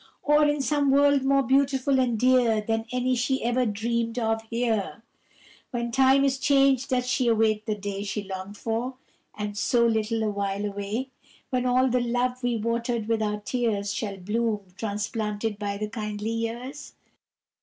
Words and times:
Or, 0.23 0.43
in 0.47 0.61
some 0.63 0.89
world 0.89 1.23
more 1.23 1.43
beautiful 1.43 1.99
and 1.99 2.17
dear 2.19 2.59
Than 2.59 2.85
any 2.91 3.13
she 3.13 3.43
ever 3.43 3.59
even 3.61 3.73
dreamed 3.73 4.17
of 4.17 4.41
here, 4.49 5.03
Where 5.69 5.91
time 5.91 6.25
is 6.25 6.39
changed, 6.39 6.89
does 6.89 7.07
she 7.07 7.27
await 7.27 7.67
the 7.67 7.75
day 7.75 8.01
She 8.01 8.23
longed 8.23 8.57
for, 8.57 8.95
and 9.35 9.55
so 9.55 9.85
little 9.85 10.23
a 10.23 10.31
while 10.31 10.65
away, 10.65 11.11
When 11.51 11.67
all 11.67 11.87
the 11.87 12.01
love 12.01 12.41
we 12.41 12.57
watered 12.57 13.07
with 13.07 13.21
our 13.21 13.41
tears 13.41 13.93
Shall 13.93 14.17
bloom, 14.17 14.73
transplanted 14.75 15.59
by 15.59 15.77
the 15.77 15.87
kindly 15.87 16.31
years? 16.31 16.93